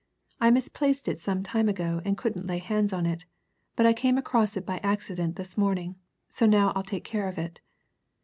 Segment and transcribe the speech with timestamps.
[0.39, 3.25] "I misplaced it some time ago and couldn't lay hands on it,
[3.75, 5.95] but I came across it by accident this morning,
[6.27, 7.61] so now I'll take care of it."